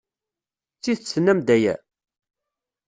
[0.75, 1.75] D tidet tennam-d aya?